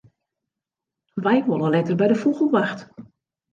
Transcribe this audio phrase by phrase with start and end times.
[1.23, 2.79] Wy wolle letter by de fûgelwacht.